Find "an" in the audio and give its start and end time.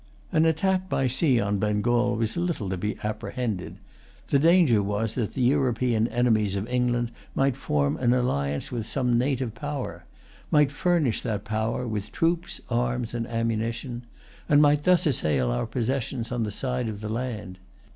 0.31-0.45, 7.97-8.11